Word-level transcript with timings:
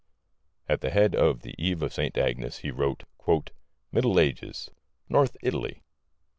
At 0.67 0.81
the 0.81 0.89
head 0.89 1.13
of 1.15 1.43
The 1.43 1.53
Eve 1.63 1.83
of 1.83 1.93
St. 1.93 2.17
Agnes 2.17 2.57
he 2.65 2.71
wrote: 2.71 3.03
"Middle 3.91 4.19
Ages. 4.19 4.71
N. 5.13 5.27
Italy. 5.43 5.83